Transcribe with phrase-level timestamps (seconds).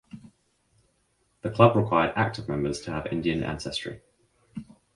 [1.43, 4.01] The club required active members to have Indian ancestry.